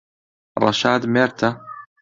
ڕەشاد 0.61 1.01
مێردتە؟ 1.13 1.49